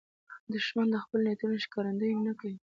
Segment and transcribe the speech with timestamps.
[0.53, 2.57] دښمن د خپلو نیتونو ښکارندویي نه کوي